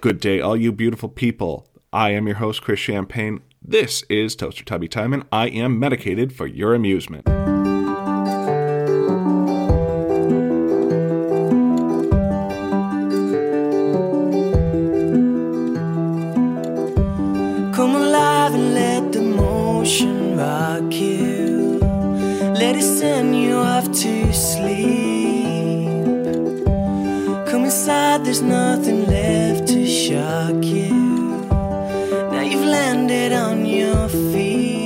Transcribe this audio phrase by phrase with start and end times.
[0.00, 1.66] Good day, all you beautiful people.
[1.92, 3.42] I am your host, Chris Champagne.
[3.60, 7.24] This is Toaster Tubby Time, and I am medicated for your amusement.
[17.74, 21.80] Come alive and let the motion rock you.
[22.54, 25.88] Let it send you off to sleep.
[27.48, 29.07] Come inside, there's nothing
[30.08, 30.88] shock you.
[32.32, 34.78] Now you've landed on your feet.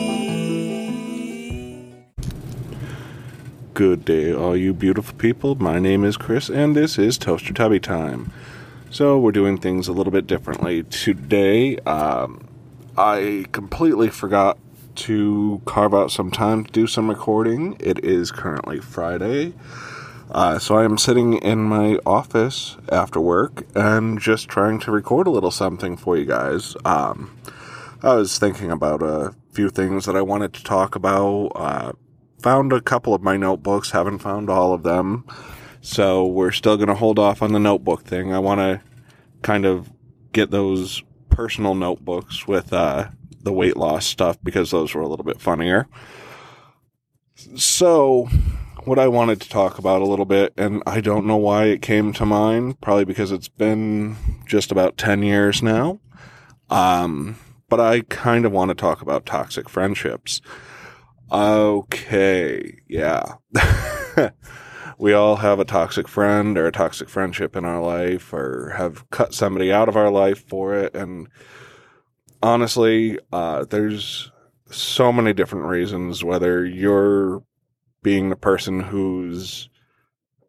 [3.72, 5.54] Good day, all you beautiful people.
[5.54, 8.32] My name is Chris, and this is Toaster Tubby Time.
[8.90, 10.82] So, we're doing things a little bit differently.
[10.82, 12.48] Today, um,
[12.98, 14.58] I completely forgot
[14.96, 17.77] to carve out some time to do some recording.
[17.78, 19.54] It is currently Friday.
[20.32, 25.27] Uh, so I am sitting in my office after work and just trying to record
[25.27, 26.74] a little something for you guys.
[26.86, 27.36] Um,
[28.02, 31.53] I was thinking about a few things that I wanted to talk about.
[31.55, 31.92] Uh,
[32.41, 35.27] found a couple of my notebooks, haven't found all of them.
[35.83, 38.33] So we're still going to hold off on the notebook thing.
[38.33, 38.80] I want to
[39.42, 39.92] kind of
[40.33, 43.08] get those personal notebooks with uh,
[43.42, 45.88] the weight loss stuff because those were a little bit funnier.
[47.56, 48.28] So,
[48.84, 51.83] what I wanted to talk about a little bit, and I don't know why it
[51.83, 54.16] came to mind, probably because it's been
[54.47, 56.00] just about 10 years now.
[56.69, 57.36] Um,
[57.69, 60.41] but I kind of want to talk about toxic friendships.
[61.30, 63.34] Okay, yeah.
[64.98, 69.08] we all have a toxic friend or a toxic friendship in our life or have
[69.10, 70.94] cut somebody out of our life for it.
[70.94, 71.28] And
[72.42, 74.30] honestly, uh, there's
[74.70, 77.42] so many different reasons, whether you're
[78.03, 79.69] being the person who's,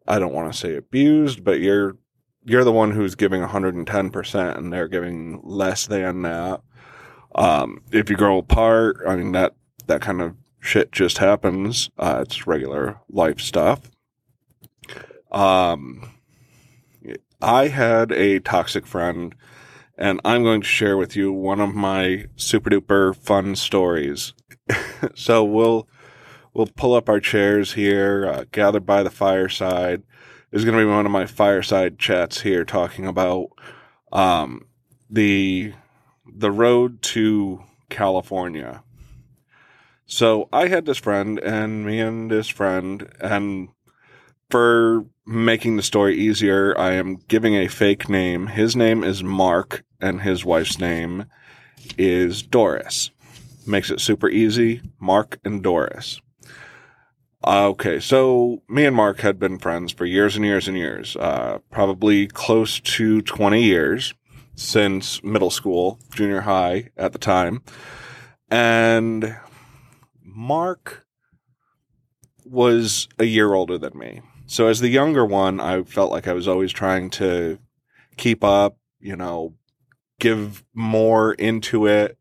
[0.06, 1.96] I don't want to say abused, but you're,
[2.44, 6.60] you're the one who's giving 110% and they're giving less than that.
[7.34, 9.54] Um, if you grow apart, I mean, that,
[9.86, 11.90] that kind of shit just happens.
[11.98, 13.90] Uh, it's regular life stuff.
[15.30, 16.10] Um,
[17.42, 19.34] I had a toxic friend,
[19.98, 24.32] and I'm going to share with you one of my super duper fun stories.
[25.14, 25.88] so we'll
[26.54, 30.02] we'll pull up our chairs here, uh, gather by the fireside.
[30.52, 33.48] Is going to be one of my fireside chats here, talking about
[34.12, 34.66] um,
[35.10, 35.72] the
[36.24, 38.82] the road to California.
[40.06, 43.68] So I had this friend, and me and this friend, and
[44.50, 48.46] for making the story easier, I am giving a fake name.
[48.46, 51.24] His name is Mark, and his wife's name
[51.98, 53.10] is Doris.
[53.66, 54.82] Makes it super easy.
[55.00, 56.20] Mark and Doris.
[57.46, 61.58] Okay, so me and Mark had been friends for years and years and years, uh,
[61.70, 64.14] probably close to 20 years
[64.54, 67.60] since middle school, junior high at the time.
[68.50, 69.36] And
[70.22, 71.04] Mark
[72.46, 74.22] was a year older than me.
[74.46, 77.58] So as the younger one, I felt like I was always trying to
[78.16, 79.52] keep up, you know,
[80.18, 82.16] give more into it.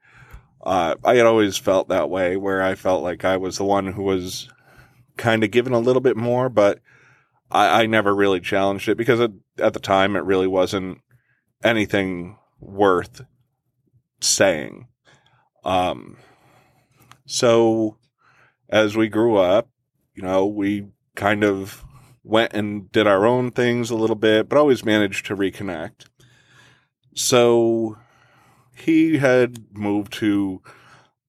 [0.61, 3.87] Uh, I had always felt that way where I felt like I was the one
[3.87, 4.49] who was
[5.17, 6.79] kind of given a little bit more, but
[7.51, 10.99] I, I never really challenged it because at, at the time it really wasn't
[11.63, 13.21] anything worth
[14.19, 14.87] saying.
[15.63, 16.17] Um,
[17.25, 17.97] so
[18.69, 19.69] as we grew up,
[20.15, 21.85] you know, we kind of
[22.23, 26.05] went and did our own things a little bit, but always managed to reconnect.
[27.13, 27.97] So
[28.75, 30.61] he had moved to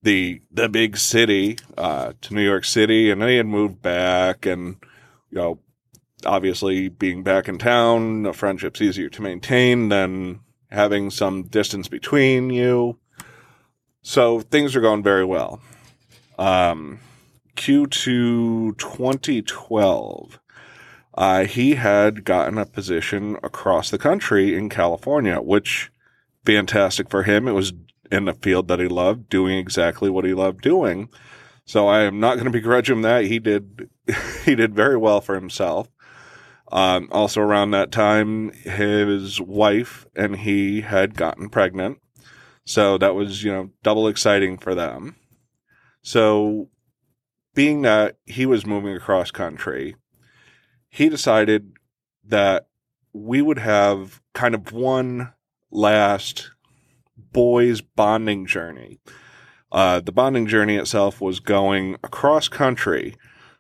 [0.05, 4.47] the the big city, uh, to New York City, and then he had moved back,
[4.47, 4.77] and
[5.31, 5.59] you know,
[6.25, 12.51] obviously being back in town, a friendship's easier to maintain than having some distance between
[12.51, 12.99] you.
[14.03, 15.61] So things are going very well.
[16.39, 17.01] Um,
[17.57, 20.41] Q2 2012,
[21.15, 25.91] uh, he had gotten a position across the country in California, which
[26.45, 27.49] fantastic for him.
[27.49, 27.73] It was
[28.15, 31.09] in the field that he loved, doing exactly what he loved doing.
[31.67, 33.91] So I am not going to begrudge him that he did.
[34.45, 35.89] he did very well for himself.
[36.73, 41.99] Um, also around that time, his wife and he had gotten pregnant.
[42.65, 45.17] So that was, you know, double exciting for them.
[46.03, 46.71] So
[47.55, 49.97] being that he was moving across country,
[50.89, 51.73] he decided
[52.25, 52.69] that
[53.13, 55.33] we would have kind of one
[55.71, 56.51] last
[57.35, 58.99] boys bonding journey.
[59.71, 63.15] Uh, the bonding journey itself was going across country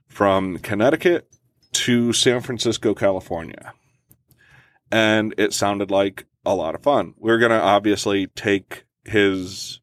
[0.06, 1.28] from Connecticut
[1.72, 3.74] to San Francisco, California.
[4.90, 7.14] And it sounded like a lot of fun.
[7.18, 9.80] We are going to obviously take his,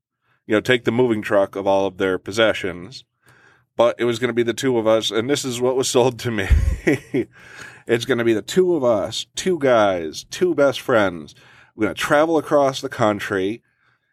[0.48, 3.04] you know, take the moving truck of all of their possessions,
[3.76, 5.12] but it was going to be the two of us.
[5.12, 6.48] And this is what was sold to me.
[7.88, 11.36] it's going to be the two of us, two guys, two best friends.
[11.76, 13.64] We're going to travel across the country,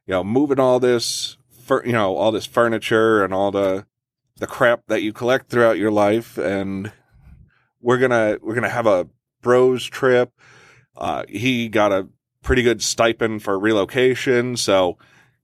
[0.08, 3.86] you know, moving all this, fur- you know, all this furniture and all the,
[4.38, 6.38] the crap that you collect throughout your life.
[6.38, 6.90] And
[7.82, 9.06] we're to, we're to have a
[9.42, 10.32] bros trip.
[10.96, 12.08] Uh, he got a
[12.42, 14.56] pretty good stipend for relocation.
[14.56, 14.96] So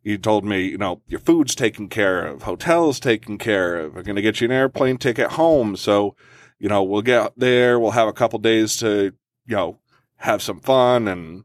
[0.02, 3.94] he told me, you know, your food's taken care of, hotels taken care of.
[3.94, 5.76] We're going to get you an airplane ticket home.
[5.76, 6.16] So,
[6.58, 7.78] you know, we'll get there.
[7.78, 9.12] We'll have a couple days to,
[9.46, 9.78] you know,
[10.16, 11.44] have some fun and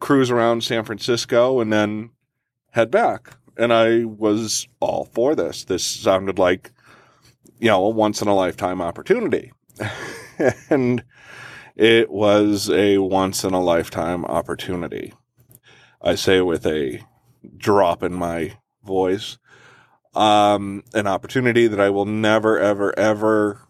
[0.00, 2.10] cruise around San Francisco and then
[2.72, 3.36] head back.
[3.56, 5.64] And I was all for this.
[5.64, 6.72] This sounded like,
[7.58, 9.52] you know, a once in a lifetime opportunity.
[10.70, 11.04] and
[11.76, 15.12] it was a once in a lifetime opportunity.
[16.00, 17.00] I say with a
[17.56, 19.38] drop in my voice.
[20.14, 23.60] Um, an opportunity that I will never, ever, ever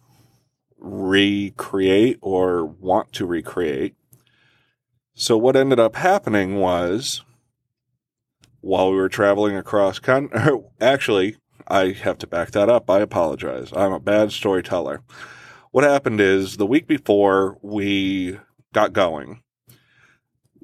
[0.78, 3.94] recreate or want to recreate.
[5.14, 7.22] So what ended up happening was
[8.62, 10.40] while we were traveling across country,
[10.80, 11.36] actually,
[11.68, 12.88] I have to back that up.
[12.88, 13.72] I apologize.
[13.76, 15.02] I'm a bad storyteller
[15.72, 18.38] what happened is the week before we
[18.72, 19.42] got going,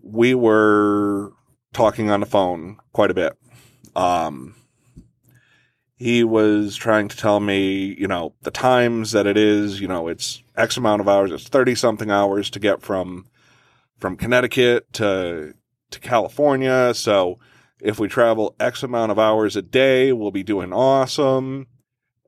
[0.02, 1.32] we were
[1.72, 3.32] talking on the phone quite a bit.
[3.96, 4.54] Um,
[5.96, 10.08] he was trying to tell me, you know, the times that it is, you know,
[10.08, 13.26] it's X amount of hours, it's 30 something hours to get from,
[13.98, 15.54] from Connecticut to,
[15.90, 16.92] to California.
[16.94, 17.38] So
[17.80, 21.66] if we travel X amount of hours a day, we'll be doing awesome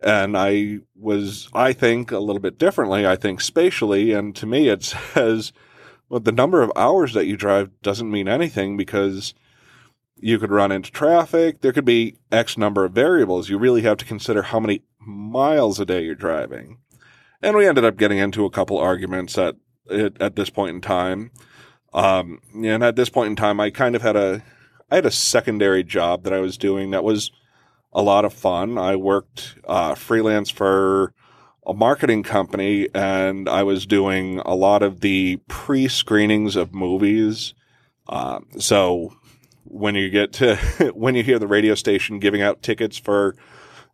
[0.03, 3.07] and I was, I think, a little bit differently.
[3.07, 4.83] I think spatially, and to me, it
[5.15, 5.53] says,
[6.09, 9.35] well, the number of hours that you drive doesn't mean anything because
[10.17, 11.61] you could run into traffic.
[11.61, 13.49] There could be X number of variables.
[13.49, 16.79] You really have to consider how many miles a day you're driving.
[17.43, 19.57] And we ended up getting into a couple arguments at
[19.89, 21.33] at this point in time.
[21.93, 24.45] Um, and at this point in time, I kind of had a,
[24.91, 27.31] I had a secondary job that I was doing that was
[27.93, 28.77] a lot of fun.
[28.77, 31.13] I worked uh, freelance for
[31.67, 37.55] a marketing company and I was doing a lot of the pre screenings of movies.
[38.09, 39.15] Uh, so
[39.65, 40.57] when you get to,
[40.95, 43.37] when you hear the radio station giving out tickets for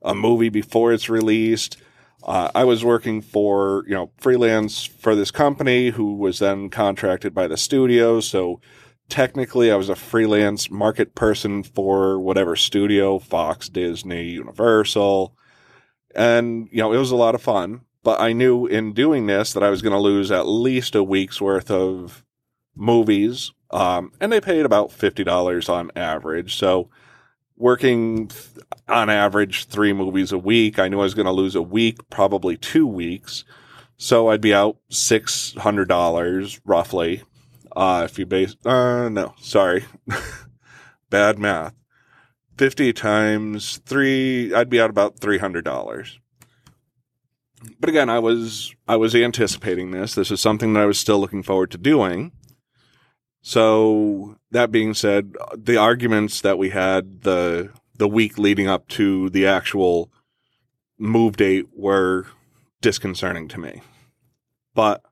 [0.02, 1.76] a movie before it's released,
[2.22, 7.34] uh, I was working for, you know, freelance for this company who was then contracted
[7.34, 8.20] by the studio.
[8.20, 8.60] So
[9.08, 15.36] technically I was a freelance market person for whatever studio, Fox, Disney, Universal.
[16.14, 17.82] And, you know, it was a lot of fun.
[18.02, 21.02] But I knew in doing this that I was going to lose at least a
[21.02, 22.24] week's worth of
[22.76, 23.52] movies.
[23.70, 26.54] Um, and they paid about $50 on average.
[26.56, 26.88] So
[27.56, 28.30] working
[28.88, 32.08] on average three movies a week, I knew I was going to lose a week,
[32.08, 33.44] probably two weeks.
[33.96, 37.22] So I'd be out $600 roughly
[37.76, 39.84] uh, if you base, uh, no, sorry.
[41.10, 41.74] Bad math.
[42.56, 46.18] 50 times three, I'd be out about $300.
[47.78, 50.14] But again, I was, I was anticipating this.
[50.14, 52.32] This is something that I was still looking forward to doing.
[53.42, 59.28] So that being said, the arguments that we had the, the week leading up to
[59.30, 60.10] the actual
[60.98, 62.26] move date were
[62.80, 63.82] disconcerting to me.
[64.74, 65.02] But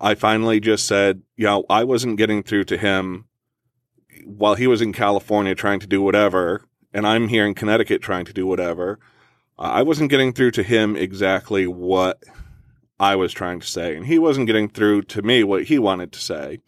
[0.00, 3.26] I finally just said, you know, I wasn't getting through to him
[4.24, 8.24] while he was in California trying to do whatever, and I'm here in Connecticut trying
[8.24, 8.98] to do whatever.
[9.58, 12.22] I wasn't getting through to him exactly what
[12.98, 16.12] I was trying to say, and he wasn't getting through to me what he wanted
[16.12, 16.60] to say.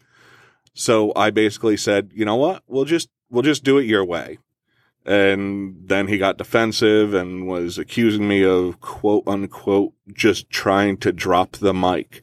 [0.75, 2.63] So I basically said, you know what?
[2.67, 4.37] We'll just we'll just do it your way.
[5.05, 11.11] And then he got defensive and was accusing me of quote unquote just trying to
[11.11, 12.21] drop the mic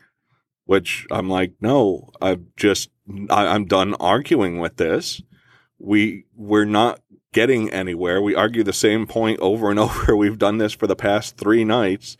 [0.70, 2.90] which I'm like, no, I've just,
[3.28, 5.20] I, I'm done arguing with this.
[5.80, 7.00] We, we're not
[7.32, 8.22] getting anywhere.
[8.22, 10.14] We argue the same point over and over.
[10.14, 12.16] We've done this for the past three nights.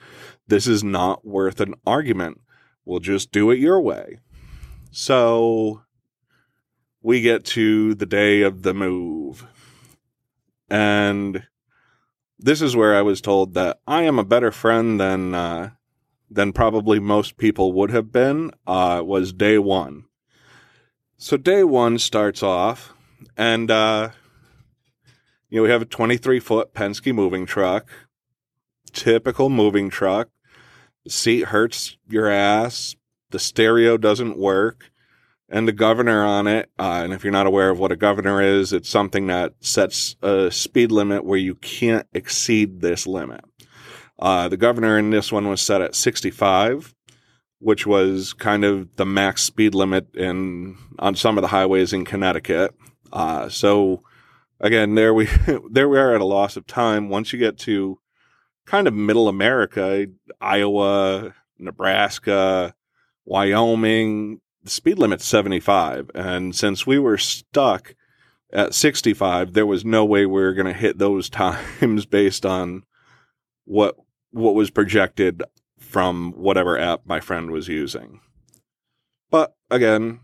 [0.49, 2.41] This is not worth an argument.
[2.85, 4.19] We'll just do it your way.
[4.91, 5.83] So
[7.01, 9.47] we get to the day of the move.
[10.69, 11.45] And
[12.37, 15.71] this is where I was told that I am a better friend than uh,
[16.31, 20.05] than probably most people would have been uh, was day one.
[21.17, 22.95] So day one starts off,
[23.37, 24.11] and uh,
[25.49, 27.89] you know we have a 23 foot Penske moving truck,
[28.93, 30.29] typical moving truck.
[31.05, 32.95] The seat hurts your ass.
[33.31, 34.91] The stereo doesn't work.
[35.53, 36.71] and the governor on it.
[36.79, 40.15] Uh, and if you're not aware of what a governor is, it's something that sets
[40.23, 43.45] a speed limit where you can't exceed this limit.
[44.21, 46.95] Uh, the governor in this one was set at 65,
[47.59, 52.05] which was kind of the max speed limit in on some of the highways in
[52.05, 52.75] Connecticut.
[53.13, 54.03] Uh, so
[54.61, 55.29] again, there we
[55.71, 57.09] there we are at a loss of time.
[57.09, 57.99] Once you get to
[58.67, 60.07] kind of middle America,
[60.41, 62.75] Iowa, Nebraska,
[63.25, 66.11] Wyoming, the speed limit's 75.
[66.15, 67.95] And since we were stuck
[68.53, 72.85] at 65, there was no way we were going to hit those times based on
[73.65, 73.97] what
[74.31, 75.43] what was projected
[75.79, 78.21] from whatever app my friend was using.
[79.31, 80.21] But again,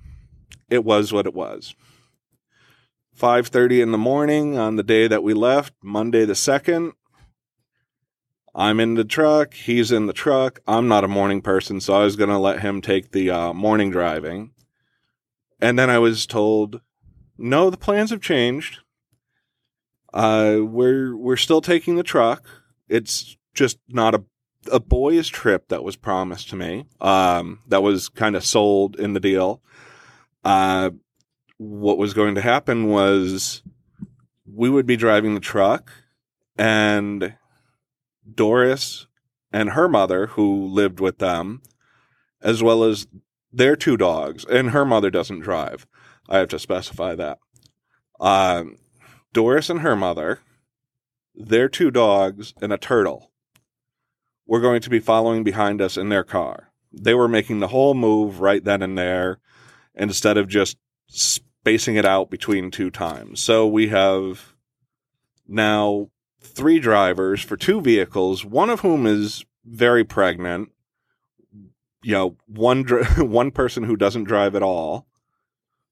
[0.68, 1.74] it was what it was.
[3.16, 6.92] 5:30 in the morning on the day that we left, Monday the 2nd.
[8.54, 10.60] I'm in the truck, he's in the truck.
[10.66, 13.52] I'm not a morning person, so I was going to let him take the uh,
[13.52, 14.52] morning driving.
[15.60, 16.80] And then I was told,
[17.38, 18.80] "No, the plans have changed.
[20.12, 22.46] Uh, we're we're still taking the truck.
[22.88, 24.22] It's just not a
[24.70, 26.86] a boys trip that was promised to me.
[27.00, 29.62] Um, that was kind of sold in the deal.
[30.44, 30.90] Uh,
[31.58, 33.62] what was going to happen was
[34.44, 35.92] we would be driving the truck
[36.56, 37.34] and
[38.32, 39.06] Doris
[39.52, 41.62] and her mother, who lived with them,
[42.42, 43.06] as well as
[43.52, 45.86] their two dogs, and her mother doesn't drive.
[46.28, 47.38] I have to specify that.
[48.20, 48.76] Um,
[49.32, 50.40] Doris and her mother,
[51.34, 53.30] their two dogs, and a turtle
[54.46, 56.70] were going to be following behind us in their car.
[56.92, 59.38] They were making the whole move right then and there
[59.94, 60.76] instead of just
[61.08, 63.40] spacing it out between two times.
[63.42, 64.54] So we have
[65.48, 66.10] now
[66.40, 70.70] three drivers for two vehicles, one of whom is very pregnant.
[72.02, 75.06] You know, one dr- one person who doesn't drive at all.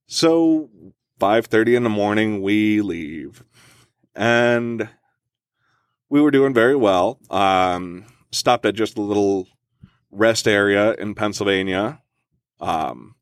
[0.07, 0.71] So
[1.21, 3.45] 5:30 in the morning we leave.
[4.15, 4.89] And
[6.09, 7.19] we were doing very well.
[7.31, 8.05] Um,
[8.35, 9.49] stopped at just a little
[10.11, 12.01] rest area in Pennsylvania.
[12.61, 13.15] Um,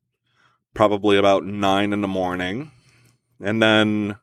[0.75, 2.71] probably about nine in the morning.
[3.41, 4.17] And then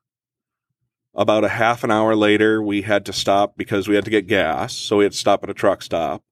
[1.13, 4.27] about a half an hour later, we had to stop because we had to get
[4.27, 4.73] gas.
[4.75, 6.23] So we had to stop at a truck stop.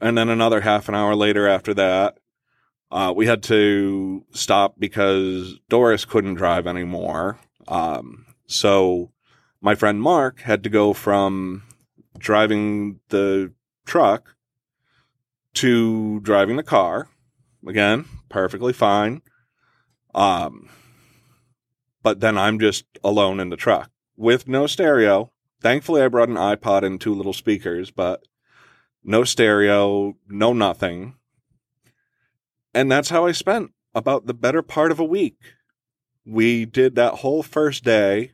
[0.00, 2.18] And then another half an hour later after that,
[2.90, 7.38] uh, we had to stop because Doris couldn't drive anymore.
[7.66, 9.10] Um, so
[9.60, 11.64] my friend Mark had to go from
[12.18, 13.52] driving the
[13.86, 14.36] truck
[15.54, 17.08] to driving the car.
[17.66, 19.22] Again, perfectly fine.
[20.14, 20.68] Um,
[22.02, 25.32] but then I'm just alone in the truck with no stereo.
[25.60, 28.22] Thankfully, I brought an iPod and two little speakers, but
[29.02, 31.14] no stereo, no nothing.
[32.74, 35.38] And that's how I spent about the better part of a week.
[36.26, 38.32] We did that whole first day.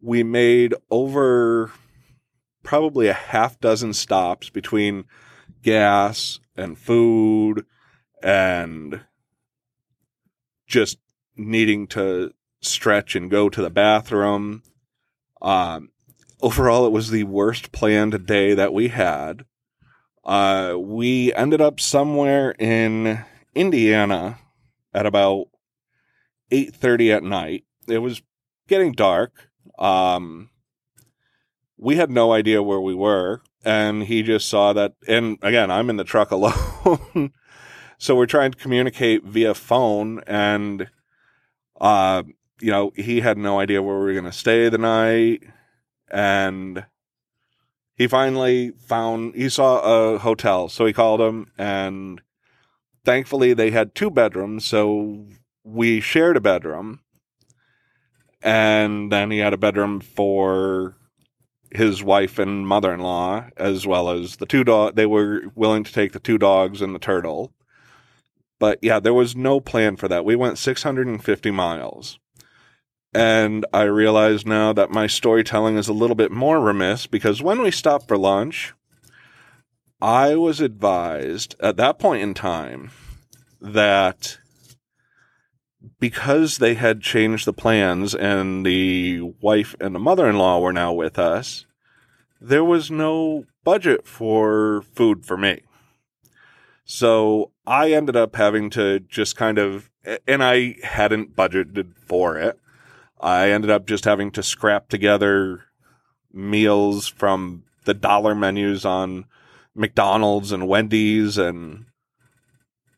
[0.00, 1.72] We made over
[2.64, 5.04] probably a half dozen stops between
[5.62, 7.64] gas and food
[8.22, 9.02] and
[10.66, 10.98] just
[11.36, 14.62] needing to stretch and go to the bathroom.
[15.40, 15.90] Um,
[16.40, 19.44] overall, it was the worst planned day that we had.
[20.24, 24.38] Uh, we ended up somewhere in Indiana
[24.94, 25.48] at about
[26.50, 27.64] 8:30 at night.
[27.86, 28.22] It was
[28.68, 29.50] getting dark.
[29.78, 30.50] Um,
[31.84, 35.90] we had no idea where we were and he just saw that and again i'm
[35.90, 37.32] in the truck alone.
[37.98, 40.88] So we're trying to communicate via phone and
[41.80, 42.22] uh
[42.60, 45.42] you know he had no idea where we were going to stay the night
[46.10, 46.86] and
[47.94, 52.20] he finally found he saw a hotel so he called him and
[53.04, 55.26] thankfully they had two bedrooms so
[55.62, 57.00] we shared a bedroom
[58.42, 60.96] and then he had a bedroom for
[61.76, 66.12] his wife and mother-in-law as well as the two dog they were willing to take
[66.12, 67.52] the two dogs and the turtle.
[68.58, 70.24] But yeah there was no plan for that.
[70.24, 72.18] We went 650 miles.
[73.12, 77.62] And i realize now that my storytelling is a little bit more remiss because when
[77.62, 78.74] we stopped for lunch
[80.02, 82.90] i was advised at that point in time
[83.60, 84.38] that
[85.98, 91.18] because they had changed the plans and the wife and the mother-in-law were now with
[91.18, 91.66] us,
[92.40, 95.62] there was no budget for food for me.
[96.84, 99.90] So I ended up having to just kind of,
[100.26, 102.58] and I hadn't budgeted for it.
[103.20, 105.64] I ended up just having to scrap together
[106.32, 109.24] meals from the dollar menus on
[109.74, 111.86] McDonald's and Wendy's and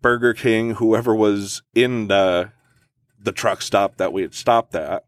[0.03, 2.53] Burger King, whoever was in the
[3.27, 5.05] the truck stop that we had stopped at.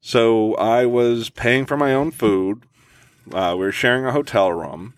[0.00, 2.64] So I was paying for my own food.
[3.32, 4.94] Uh, we were sharing a hotel room.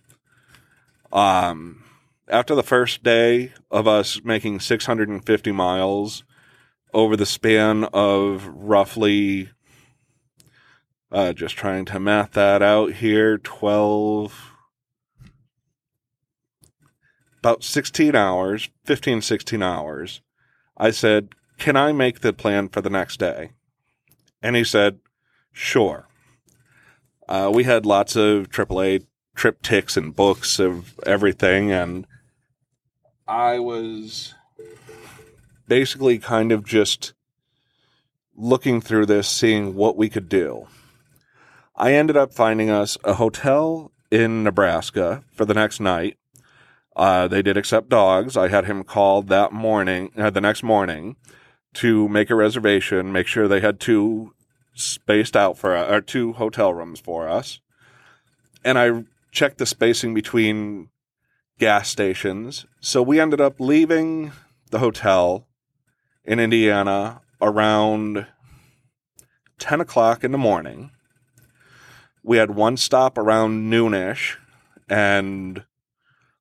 [1.13, 1.85] Um,
[2.29, 6.25] after the first day of us making 650 miles
[6.95, 9.51] over the span of roughly,
[11.11, 14.55] uh, just trying to math that out here, 12,
[17.41, 20.23] about 16 hours, 15, 16 hours,
[20.79, 23.53] I said, Can I make the plan for the next day?
[24.43, 24.99] And he said,
[25.53, 26.09] Sure.
[27.29, 32.05] Uh, we had lots of AAA TripTiks and books of everything, and
[33.29, 34.35] I was
[35.69, 37.13] basically kind of just
[38.35, 40.67] looking through this, seeing what we could do.
[41.77, 46.19] I ended up finding us a hotel in Nebraska for the next night
[46.97, 48.37] uh, they did accept dogs.
[48.37, 51.17] I had him call that morning, uh, the next morning,
[51.75, 54.35] to make a reservation, make sure they had two
[54.75, 57.61] spaced out for or two hotel rooms for us.
[58.65, 60.89] And I checked the spacing between
[61.59, 62.67] gas stations.
[62.81, 64.33] So we ended up leaving
[64.71, 65.47] the hotel
[66.25, 68.27] in Indiana around
[69.59, 70.91] 10 o'clock in the morning.
[72.23, 74.37] We had one stop around noonish
[74.89, 75.65] and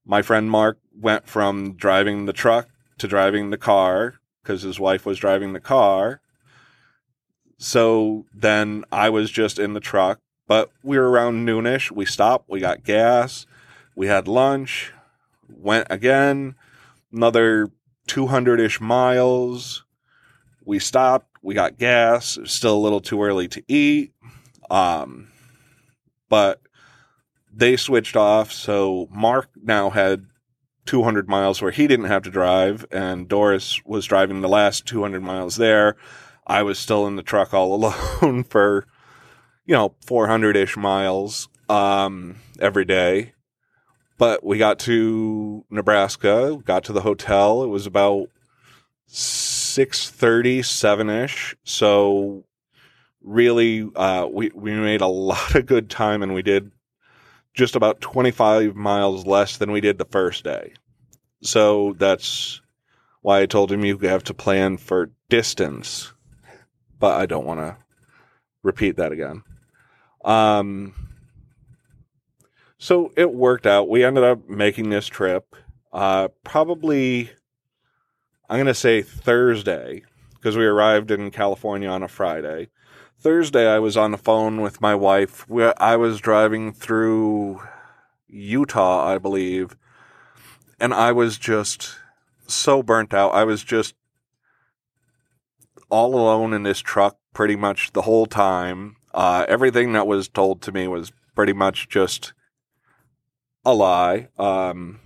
[0.06, 5.06] my friend Mark went from driving the truck to driving the car because his wife
[5.06, 6.22] was driving the car.
[7.58, 11.92] So then I was just in the truck, but we were around noonish.
[11.92, 13.46] We stopped, we got gas,
[13.96, 14.92] we had lunch,
[15.48, 16.56] went again,
[17.12, 17.70] another
[18.08, 19.84] 200 ish miles.
[20.66, 22.38] We stopped, we got gas.
[22.46, 24.14] Still a little too early to eat.
[24.70, 25.28] Um,
[26.30, 26.62] but
[27.54, 28.52] they switched off.
[28.52, 30.26] So Mark now had
[30.86, 35.22] 200 miles where he didn't have to drive, and Doris was driving the last 200
[35.22, 35.96] miles there.
[36.48, 37.74] I was still in the truck all
[38.22, 38.86] alone for,
[39.66, 43.34] you know, 400 ish miles um, every day.
[44.18, 47.64] But we got to Nebraska, got to the hotel.
[47.64, 48.28] It was about
[49.10, 51.56] 6:30, 7ish.
[51.64, 52.44] So
[53.24, 56.72] really, uh, we we made a lot of good time, and we did
[57.54, 60.74] just about 25 miles less than we did the first day.
[61.42, 62.62] So that's
[63.22, 66.14] why I told him you have to plan for distance.
[67.00, 67.78] But I don't want to
[68.64, 69.44] repeat that again.
[70.24, 70.94] Um,
[72.78, 73.90] so it worked out.
[73.90, 75.56] We ended up making this trip
[75.92, 77.30] uh, probably,
[78.50, 80.04] I'm going to say Thursday,
[80.36, 82.70] because we arrived in California on a Friday.
[83.22, 85.46] Thursday, I was on the phone with my wife.
[85.78, 87.62] I was driving through
[88.28, 89.78] Utah, I believe,
[90.80, 91.98] and I was just
[92.48, 93.36] so burnt out.
[93.36, 93.94] I was just
[95.92, 98.96] all alone in this truck pretty much the whole time.
[99.14, 102.34] Uh, everything that was told to me was pretty much just
[103.64, 105.00] a lie, um,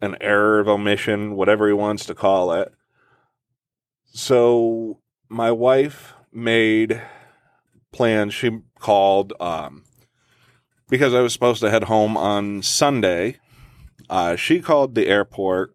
[0.00, 2.72] an error of omission, whatever he wants to call it.
[4.02, 7.00] So my wife made
[8.30, 9.84] She called um,
[10.88, 13.38] because I was supposed to head home on Sunday.
[14.08, 15.74] Uh, she called the airport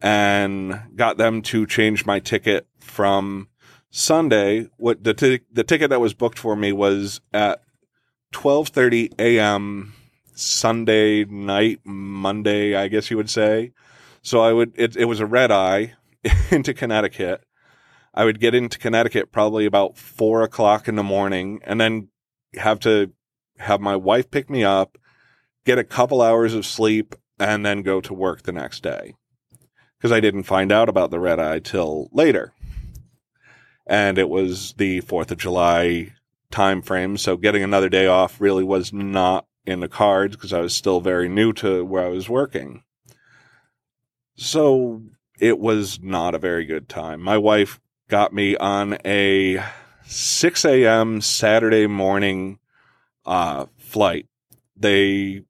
[0.00, 3.48] and got them to change my ticket from
[3.90, 4.68] Sunday.
[4.78, 7.62] What the t- the ticket that was booked for me was at
[8.32, 9.94] twelve thirty a.m.
[10.34, 13.72] Sunday night, Monday, I guess you would say.
[14.22, 15.94] So I would it, it was a red eye
[16.50, 17.44] into Connecticut
[18.14, 22.08] I would get into Connecticut probably about four o'clock in the morning and then
[22.54, 23.12] have to
[23.58, 24.98] have my wife pick me up,
[25.64, 29.14] get a couple hours of sleep, and then go to work the next day.
[29.98, 32.52] Because I didn't find out about the red eye till later.
[33.86, 36.12] And it was the 4th of July
[36.50, 37.16] time frame.
[37.16, 41.00] So getting another day off really was not in the cards because I was still
[41.00, 42.82] very new to where I was working.
[44.36, 45.02] So
[45.38, 47.20] it was not a very good time.
[47.20, 47.80] My wife
[48.12, 49.58] got me on a
[50.04, 51.22] 6 a.m.
[51.22, 52.58] Saturday morning
[53.24, 54.26] uh, flight.
[54.76, 55.44] They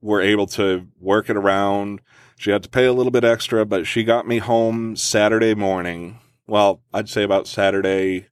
[0.00, 2.00] were able to work it around.
[2.38, 6.20] She had to pay a little bit extra, but she got me home Saturday morning.
[6.46, 8.28] Well, I'd say about Saturday,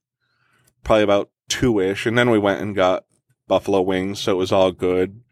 [0.85, 2.07] probably about two ish.
[2.07, 3.05] And then we went and got
[3.49, 5.23] buffalo wings, so it was all good.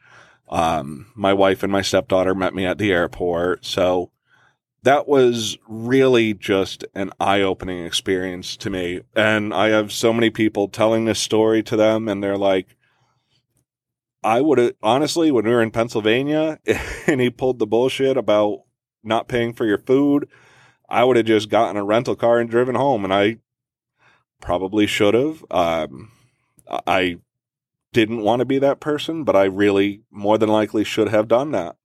[0.48, 3.64] Um, my wife and my stepdaughter met me at the airport.
[3.64, 4.10] So
[4.82, 9.00] that was really just an eye opening experience to me.
[9.14, 12.76] And I have so many people telling this story to them, and they're like,
[14.22, 16.58] I would have, honestly, when we were in Pennsylvania
[17.06, 18.62] and he pulled the bullshit about
[19.02, 20.28] not paying for your food,
[20.88, 23.38] I would have just gotten a rental car and driven home, and I
[24.40, 25.44] probably should have.
[25.50, 26.10] Um,
[26.86, 27.18] I
[27.92, 31.52] didn't want to be that person, but I really more than likely should have done
[31.52, 31.76] that.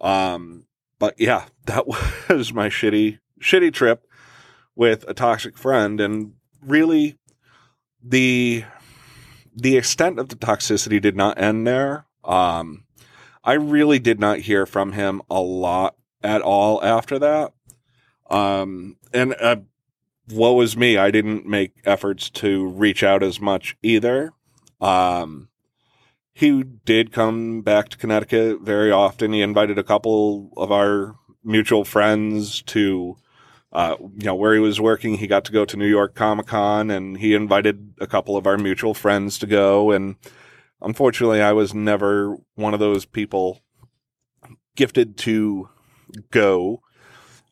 [0.00, 0.66] Um,
[0.98, 1.86] but yeah, that
[2.28, 4.06] was my shitty, shitty trip
[4.74, 7.16] with a toxic friend, and really,
[8.02, 8.64] the
[9.54, 12.06] the extent of the toxicity did not end there.
[12.24, 12.84] Um,
[13.42, 17.52] I really did not hear from him a lot at all after that.
[18.28, 19.56] Um, and uh,
[20.28, 20.98] woe was me.
[20.98, 24.32] I didn't make efforts to reach out as much either.
[24.80, 25.48] Um,
[26.34, 29.32] he did come back to Connecticut very often.
[29.32, 31.14] He invited a couple of our
[31.46, 33.16] mutual friends to,
[33.72, 35.16] uh, you know, where he was working.
[35.16, 38.46] He got to go to New York Comic Con and he invited a couple of
[38.46, 39.92] our mutual friends to go.
[39.92, 40.16] And
[40.82, 43.60] unfortunately, I was never one of those people
[44.74, 45.68] gifted to
[46.30, 46.82] go,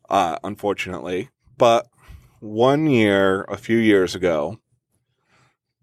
[0.09, 1.29] uh, unfortunately.
[1.57, 1.87] But
[2.39, 4.59] one year, a few years ago,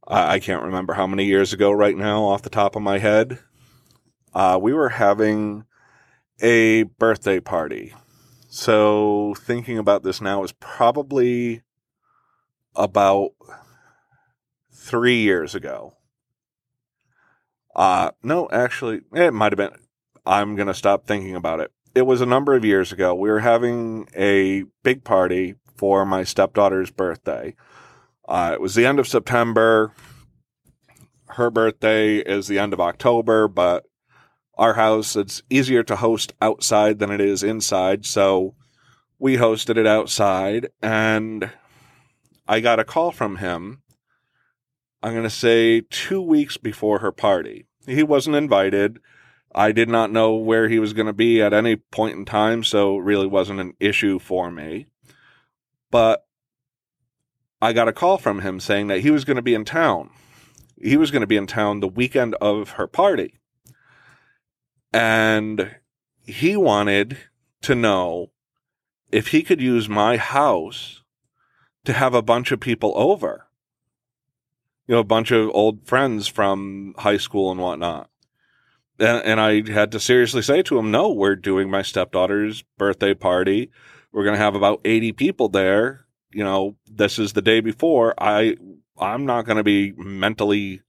[0.06, 3.38] I can't remember how many years ago right now off the top of my head,
[4.34, 5.64] uh, we were having
[6.40, 7.94] a birthday party.
[8.54, 11.62] So thinking about this now is probably
[12.76, 13.30] about
[14.70, 15.94] three years ago.
[17.74, 19.80] Uh, no, actually, it might have been.
[20.26, 21.72] I'm going to stop thinking about it.
[21.94, 23.14] It was a number of years ago.
[23.14, 27.56] We were having a big party for my stepdaughter's birthday.
[28.28, 29.94] Uh, it was the end of September.
[31.28, 33.86] Her birthday is the end of October, but
[34.56, 38.04] our house, it's easier to host outside than it is inside.
[38.04, 38.54] So
[39.18, 41.50] we hosted it outside, and
[42.46, 43.82] I got a call from him.
[45.02, 47.66] I'm going to say two weeks before her party.
[47.86, 48.98] He wasn't invited.
[49.54, 52.64] I did not know where he was going to be at any point in time,
[52.64, 54.86] so it really wasn't an issue for me.
[55.90, 56.24] But
[57.60, 60.10] I got a call from him saying that he was going to be in town.
[60.80, 63.34] He was going to be in town the weekend of her party.
[64.92, 65.76] And
[66.24, 67.18] he wanted
[67.62, 68.30] to know
[69.10, 71.02] if he could use my house
[71.84, 73.46] to have a bunch of people over.
[74.86, 78.10] You know, a bunch of old friends from high school and whatnot.
[78.98, 83.14] And, and I had to seriously say to him, no, we're doing my stepdaughter's birthday
[83.14, 83.70] party.
[84.12, 86.06] We're going to have about 80 people there.
[86.30, 88.14] You know, this is the day before.
[88.18, 88.56] I,
[88.98, 90.82] I'm not going to be mentally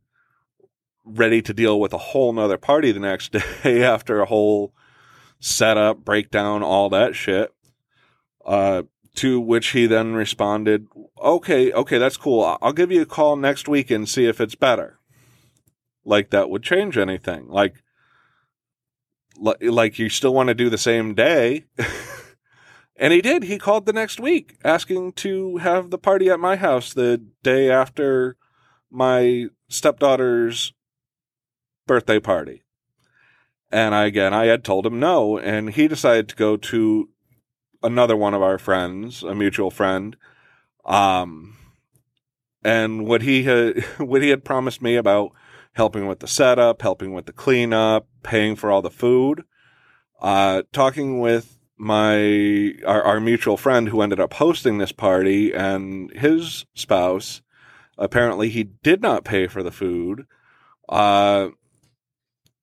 [1.06, 3.32] ready to deal with a whole nother party the next
[3.64, 4.74] day after a whole
[5.40, 7.54] setup, breakdown, all that shit.
[8.46, 8.84] Uh,
[9.16, 10.88] to which he then responded,
[11.22, 12.58] okay, okay, that's cool.
[12.62, 15.00] I'll give you a call next week and see if it's better.
[16.04, 17.48] Like that would change anything.
[17.48, 17.84] Like,
[19.38, 21.66] like you still want to do the same day.
[22.96, 23.44] and he did.
[23.44, 27.70] He called the next week asking to have the party at my house the day
[27.70, 28.36] after
[28.90, 30.74] my stepdaughter's
[31.86, 32.64] birthday party.
[33.72, 37.10] And I, again, I had told him no, and he decided to go to
[37.82, 40.16] another one of our friends, a mutual friend.
[40.86, 41.58] Um,
[42.64, 45.32] and what he had, what he had promised me about
[45.74, 49.44] helping with the setup, helping with the cleanup, paying for all the food,
[50.22, 56.12] uh, talking with my our, our mutual friend who ended up hosting this party and
[56.14, 57.42] his spouse
[57.98, 60.26] apparently he did not pay for the food
[60.88, 61.50] uh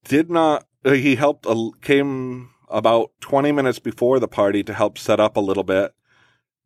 [0.05, 4.97] did not uh, he helped uh, came about 20 minutes before the party to help
[4.97, 5.93] set up a little bit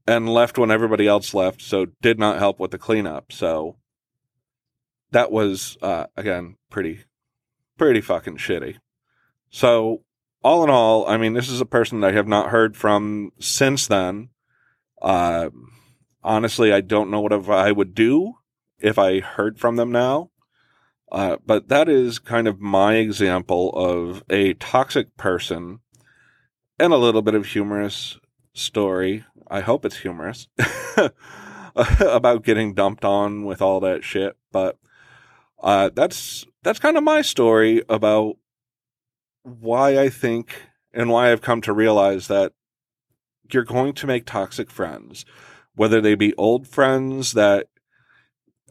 [0.06, 3.76] and left when everybody else left so did not help with the cleanup so
[5.14, 7.04] that was uh again pretty
[7.78, 8.76] pretty fucking shitty.
[9.50, 10.02] So
[10.42, 13.30] all in all i mean this is a person that i have not heard from
[13.40, 14.28] since then.
[15.00, 15.50] Uh
[16.22, 18.34] honestly i don't know what i would do
[18.78, 20.30] if i heard from them now
[21.14, 25.78] uh, but that is kind of my example of a toxic person
[26.76, 28.18] and a little bit of humorous
[28.52, 29.24] story.
[29.48, 30.48] I hope it's humorous
[31.76, 34.36] about getting dumped on with all that shit.
[34.50, 34.76] But
[35.62, 38.34] uh, that's that's kind of my story about
[39.44, 42.54] why I think and why I've come to realize that
[43.52, 45.24] you're going to make toxic friends,
[45.76, 47.68] whether they be old friends that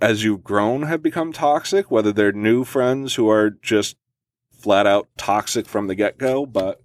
[0.01, 3.95] as you've grown have become toxic, whether they're new friends who are just
[4.51, 6.81] flat out toxic from the get go, but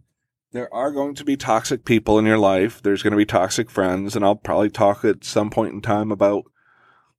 [0.53, 2.83] there are going to be toxic people in your life.
[2.83, 6.11] There's going to be toxic friends, and I'll probably talk at some point in time
[6.11, 6.45] about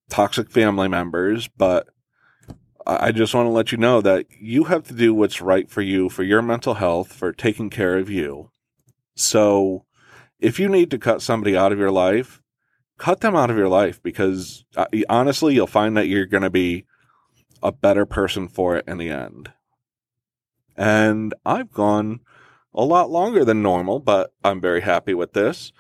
[0.10, 1.88] toxic family members, but
[2.86, 5.82] I just want to let you know that you have to do what's right for
[5.82, 8.50] you, for your mental health, for taking care of you.
[9.16, 9.86] So
[10.40, 12.42] if you need to cut somebody out of your life,
[13.00, 16.50] cut them out of your life because uh, honestly, you'll find that you're going to
[16.52, 16.86] be
[17.64, 19.52] a better person for it in the end.
[20.78, 22.20] And I've gone
[22.74, 25.72] a lot longer than normal, but I'm very happy with this.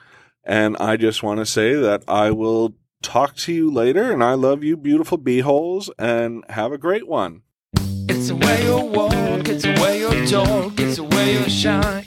[0.43, 4.33] And I just want to say that I will talk to you later, and I
[4.33, 7.43] love you, beautiful beeholes, and have a great one.
[7.75, 12.05] It's the way you walk, it's the way you talk, it's the way you shine.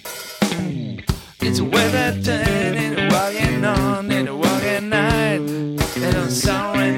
[1.41, 4.12] It's the way that day and and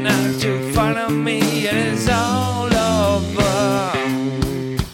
[0.05, 3.91] not to follow me, and it's all over.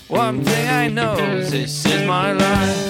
[0.07, 2.90] One thing I know, this is my life.